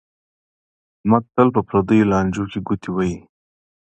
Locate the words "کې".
2.51-2.59